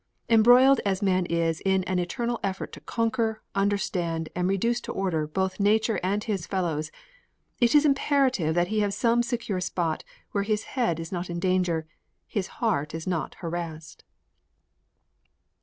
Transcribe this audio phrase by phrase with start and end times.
[0.31, 5.27] Embroiled as man is in an eternal effort to conquer, understand, and reduce to order
[5.27, 6.89] both nature and his fellows,
[7.59, 11.39] it is imperative that he have some secure spot where his head is not in
[11.39, 11.85] danger,
[12.25, 14.03] his heart is not harassed.